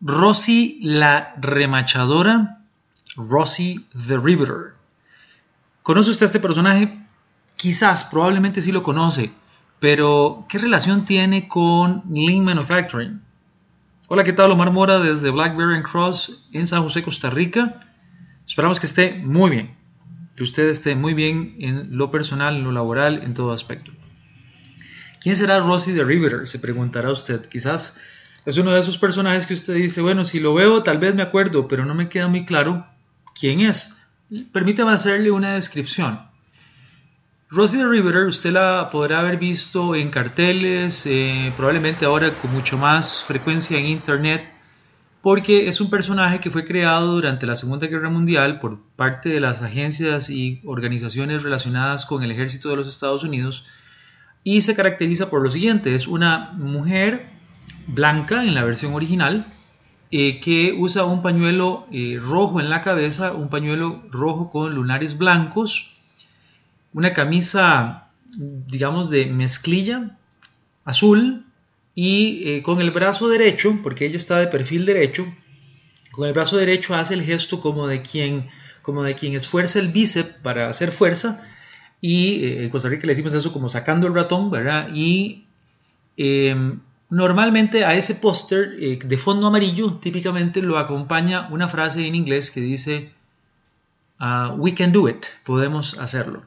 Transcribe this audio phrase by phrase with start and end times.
[0.00, 2.60] Rosy la remachadora,
[3.16, 4.74] Rosy the Riveter.
[5.82, 6.88] ¿Conoce usted este personaje?
[7.56, 9.32] Quizás, probablemente sí lo conoce,
[9.80, 13.20] pero ¿qué relación tiene con Lean Manufacturing?
[14.06, 14.52] Hola, ¿qué tal?
[14.52, 17.80] Omar Mora desde Blackberry Cross en San José, Costa Rica.
[18.46, 19.76] Esperamos que esté muy bien,
[20.36, 23.90] que usted esté muy bien en lo personal, en lo laboral, en todo aspecto.
[25.20, 26.46] ¿Quién será Rosy the Riveter?
[26.46, 27.44] Se preguntará usted.
[27.46, 28.00] Quizás
[28.46, 31.22] es uno de esos personajes que usted dice, bueno, si lo veo tal vez me
[31.22, 32.86] acuerdo, pero no me queda muy claro
[33.38, 33.98] quién es.
[34.52, 36.20] Permítame hacerle una descripción.
[37.50, 42.76] Rosie the Riveter usted la podrá haber visto en carteles, eh, probablemente ahora con mucho
[42.76, 44.52] más frecuencia en internet,
[45.22, 49.40] porque es un personaje que fue creado durante la Segunda Guerra Mundial por parte de
[49.40, 53.64] las agencias y organizaciones relacionadas con el ejército de los Estados Unidos
[54.44, 57.37] y se caracteriza por lo siguiente, es una mujer
[57.88, 59.46] blanca en la versión original,
[60.10, 65.18] eh, que usa un pañuelo eh, rojo en la cabeza, un pañuelo rojo con lunares
[65.18, 65.96] blancos,
[66.92, 70.16] una camisa, digamos, de mezclilla
[70.84, 71.44] azul
[71.94, 75.26] y eh, con el brazo derecho, porque ella está de perfil derecho,
[76.10, 78.48] con el brazo derecho hace el gesto como de quien,
[78.82, 81.46] como de quien esfuerza el bíceps para hacer fuerza
[82.00, 84.88] y en Costa Rica le decimos eso como sacando el ratón, ¿verdad?
[84.94, 85.44] Y
[86.16, 86.80] em,
[87.10, 92.50] Normalmente a ese póster eh, de fondo amarillo típicamente lo acompaña una frase en inglés
[92.50, 93.10] que dice
[94.18, 96.42] ah, We can do it, podemos hacerlo.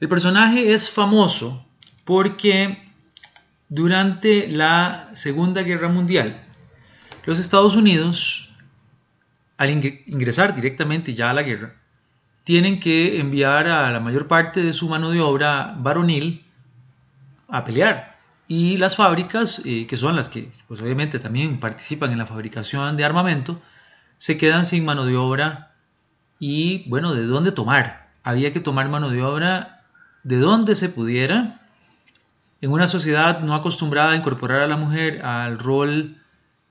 [0.00, 1.66] El personaje es famoso
[2.04, 2.78] porque
[3.68, 6.40] durante la Segunda Guerra Mundial
[7.26, 8.54] los Estados Unidos,
[9.58, 11.74] al ingresar directamente ya a la guerra,
[12.44, 16.44] tienen que enviar a la mayor parte de su mano de obra varonil
[17.48, 18.15] a pelear
[18.48, 22.96] y las fábricas, eh, que son las que pues obviamente también participan en la fabricación
[22.96, 23.60] de armamento,
[24.18, 25.72] se quedan sin mano de obra
[26.38, 28.08] y bueno, ¿de dónde tomar?
[28.22, 29.84] Había que tomar mano de obra
[30.22, 31.60] de donde se pudiera.
[32.60, 36.16] En una sociedad no acostumbrada a incorporar a la mujer al rol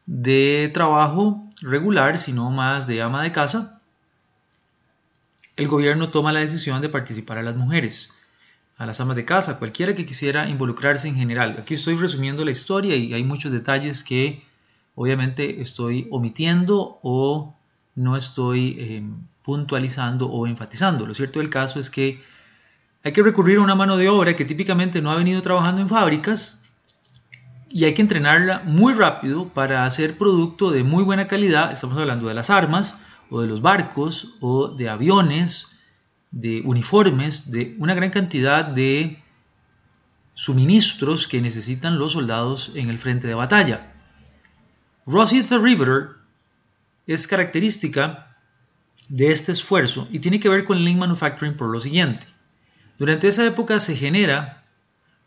[0.06, 3.82] de trabajo regular, sino más de ama de casa,
[5.56, 8.15] el gobierno toma la decisión de participar a las mujeres
[8.78, 11.56] a las amas de casa, cualquiera que quisiera involucrarse en general.
[11.60, 14.44] Aquí estoy resumiendo la historia y hay muchos detalles que
[14.96, 17.56] obviamente estoy omitiendo o
[17.96, 19.04] no estoy eh,
[19.42, 21.06] puntualizando o enfatizando.
[21.06, 22.22] Lo cierto del caso es que
[23.04, 25.88] hay que recurrir a una mano de obra que típicamente no ha venido trabajando en
[25.88, 26.64] fábricas
[27.70, 31.72] y hay que entrenarla muy rápido para hacer producto de muy buena calidad.
[31.72, 33.00] Estamos hablando de las armas
[33.30, 35.75] o de los barcos o de aviones
[36.36, 39.24] de uniformes, de una gran cantidad de
[40.34, 43.94] suministros que necesitan los soldados en el frente de batalla.
[45.06, 46.10] Rosie the Riveter
[47.08, 48.36] es característica
[49.08, 52.28] de este esfuerzo y tiene que ver con Lean Manufacturing por lo siguiente.
[53.00, 54.62] Durante esa época se genera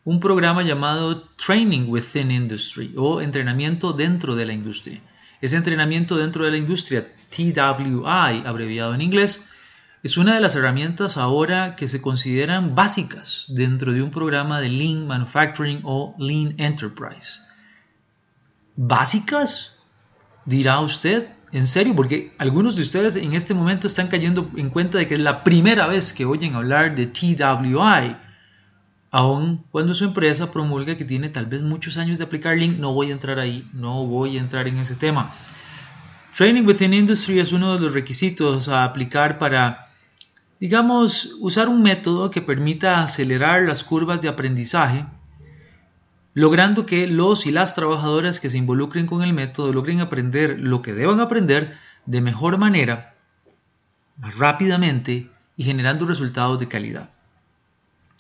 [0.05, 5.01] un programa llamado Training Within Industry o entrenamiento dentro de la industria.
[5.41, 9.49] Ese entrenamiento dentro de la industria, TWI, abreviado en inglés,
[10.03, 14.69] es una de las herramientas ahora que se consideran básicas dentro de un programa de
[14.69, 17.41] Lean Manufacturing o Lean Enterprise.
[18.77, 19.79] ¿Básicas?
[20.45, 21.29] Dirá usted.
[21.51, 21.97] ¿En serio?
[21.97, 25.43] Porque algunos de ustedes en este momento están cayendo en cuenta de que es la
[25.43, 28.17] primera vez que oyen hablar de TWI.
[29.11, 32.93] Aun cuando su empresa promulga que tiene tal vez muchos años de aplicar Lean, no
[32.93, 35.33] voy a entrar ahí, no voy a entrar en ese tema.
[36.37, 39.88] Training Within Industry es uno de los requisitos a aplicar para
[40.61, 45.07] Digamos, usar un método que permita acelerar las curvas de aprendizaje,
[46.35, 50.83] logrando que los y las trabajadoras que se involucren con el método logren aprender lo
[50.83, 53.15] que deban aprender de mejor manera,
[54.17, 57.09] más rápidamente y generando resultados de calidad.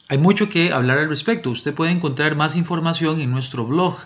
[0.09, 1.51] Hay mucho que hablar al respecto.
[1.51, 3.97] Usted puede encontrar más información en nuestro blog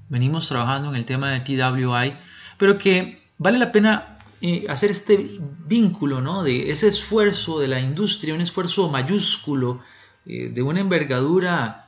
[0.10, 2.13] venimos trabajando en el tema de TWI,
[2.57, 6.44] pero que vale la pena eh, hacer este vínculo ¿no?
[6.44, 9.81] de ese esfuerzo de la industria, un esfuerzo mayúsculo,
[10.25, 11.88] eh, de una envergadura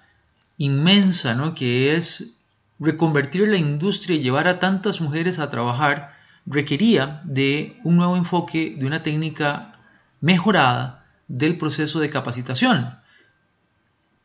[0.58, 1.54] inmensa, ¿no?
[1.54, 2.38] que es
[2.80, 8.76] reconvertir la industria y llevar a tantas mujeres a trabajar, requería de un nuevo enfoque,
[8.78, 9.76] de una técnica
[10.22, 11.01] mejorada
[11.32, 12.98] del proceso de capacitación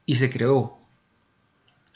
[0.04, 0.80] y se creó.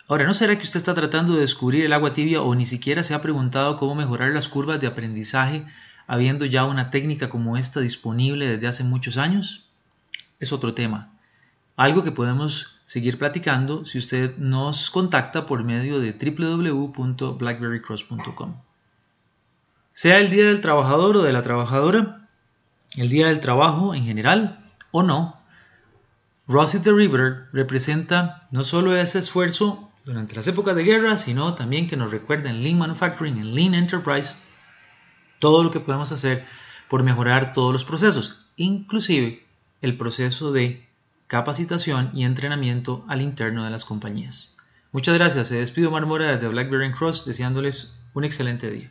[0.09, 3.03] Ahora, ¿no será que usted está tratando de descubrir el agua tibia o ni siquiera
[3.03, 5.67] se ha preguntado cómo mejorar las curvas de aprendizaje
[6.07, 9.65] habiendo ya una técnica como esta disponible desde hace muchos años?
[10.39, 11.11] Es otro tema.
[11.77, 18.55] Algo que podemos seguir platicando si usted nos contacta por medio de www.blackberrycross.com.
[19.93, 22.29] Sea el Día del Trabajador o de la Trabajadora,
[22.97, 24.60] el Día del Trabajo en general
[24.93, 25.41] o no,
[26.49, 31.87] Rossi the River representa no solo ese esfuerzo durante las épocas de guerra, sino también
[31.87, 34.35] que nos recuerda en Lean Manufacturing, en Lean Enterprise,
[35.39, 36.45] todo lo que podemos hacer
[36.89, 39.47] por mejorar todos los procesos, inclusive
[39.81, 40.87] el proceso de
[41.29, 44.57] capacitación y entrenamiento al interno de las compañías.
[44.93, 48.91] Muchas gracias, se despido Marmora desde Blackberry Cross deseándoles un excelente día.